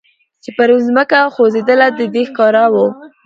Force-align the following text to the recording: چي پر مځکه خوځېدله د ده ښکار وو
چي 0.43 0.49
پر 0.57 0.69
مځکه 0.95 1.19
خوځېدله 1.33 1.87
د 1.97 1.99
ده 2.13 2.21
ښکار 2.29 2.55
وو 2.73 2.85